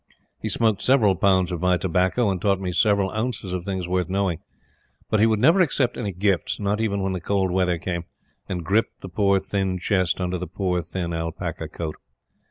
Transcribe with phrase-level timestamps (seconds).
[0.41, 4.09] He smoked several pounds of my tobacco, and taught me several ounces of things worth
[4.09, 4.39] knowing;
[5.11, 8.05] but he would never accept any gifts, not even when the cold weather came,
[8.49, 11.97] and gripped the poor thin chest under the poor thin alpaca coat.